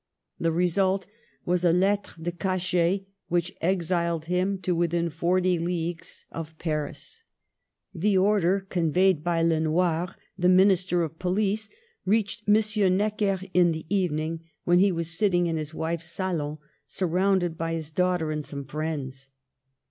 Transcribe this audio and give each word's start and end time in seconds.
The 0.39 0.51
result 0.51 1.05
was 1.45 1.63
a 1.63 1.71
lettre 1.71 2.17
de 2.19 2.31
ca 2.31 2.57
chet 2.57 3.01
which 3.27 3.53
exiled 3.61 4.25
him 4.25 4.57
to 4.63 4.73
within 4.73 5.11
forty 5.11 5.59
leagues 5.59 6.25
of 6.31 6.57
Digitized 6.57 6.57
by 6.57 6.69
VjOOQIC 6.71 6.87
36 6.87 7.05
MADAME 7.05 7.31
DE 7.31 7.99
STA&L. 7.99 8.01
Paris. 8.01 8.01
The 8.11 8.17
order, 8.17 8.59
conveyed 8.71 9.23
by 9.23 9.41
Le 9.43 9.59
Noir, 9.59 10.15
the 10.39 10.49
Min 10.49 10.71
ister 10.71 11.03
of 11.03 11.19
Police, 11.19 11.69
reached 12.07 12.49
M. 12.49 12.97
Necker 12.97 13.41
in 13.53 13.73
the 13.73 13.85
evening, 13.95 14.39
when 14.63 14.79
he 14.79 14.91
was 14.91 15.11
sitting 15.11 15.45
in 15.45 15.57
his 15.57 15.75
wife's 15.75 16.07
salon, 16.09 16.57
surround 16.87 17.43
ed 17.43 17.55
by 17.55 17.73
his 17.73 17.91
daughter 17.91 18.31
and 18.31 18.43
some 18.43 18.65
friends. 18.65 19.29